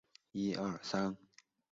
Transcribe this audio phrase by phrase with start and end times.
[0.03, 0.51] 江西
[0.81, 1.17] 新建人。